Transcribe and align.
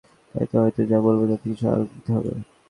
তাহলে 0.35 0.55
হয়তো 0.55 0.81
যা 0.91 0.97
বলব 1.05 1.21
তাতে 1.23 1.37
কিছুটা 1.43 1.67
আলোড়িত 1.73 2.07
হবে। 2.15 2.31